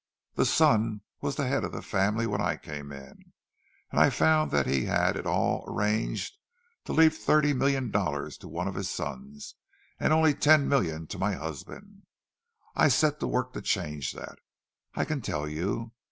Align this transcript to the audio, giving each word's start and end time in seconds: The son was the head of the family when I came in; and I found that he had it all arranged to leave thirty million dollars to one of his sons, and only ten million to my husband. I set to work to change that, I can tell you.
The 0.33 0.47
son 0.47 1.01
was 1.21 1.35
the 1.35 1.47
head 1.47 1.63
of 1.63 1.71
the 1.73 1.83
family 1.83 2.25
when 2.25 2.41
I 2.41 2.55
came 2.57 2.91
in; 2.91 3.33
and 3.91 3.99
I 3.99 4.09
found 4.09 4.49
that 4.49 4.65
he 4.65 4.85
had 4.85 5.15
it 5.15 5.27
all 5.27 5.63
arranged 5.67 6.37
to 6.85 6.91
leave 6.91 7.15
thirty 7.15 7.53
million 7.53 7.91
dollars 7.91 8.35
to 8.39 8.47
one 8.47 8.67
of 8.67 8.73
his 8.73 8.89
sons, 8.89 9.53
and 9.99 10.11
only 10.11 10.33
ten 10.33 10.67
million 10.67 11.05
to 11.05 11.19
my 11.19 11.33
husband. 11.35 12.07
I 12.75 12.87
set 12.87 13.19
to 13.19 13.27
work 13.27 13.53
to 13.53 13.61
change 13.61 14.13
that, 14.13 14.39
I 14.95 15.05
can 15.05 15.21
tell 15.21 15.47
you. 15.47 15.91